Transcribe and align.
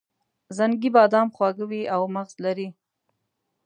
زنګي 0.57 0.89
بادام 0.95 1.27
خواږه 1.35 1.65
وي 1.69 1.81
او 1.93 2.01
مغز 2.15 2.33
لري. 2.45 2.67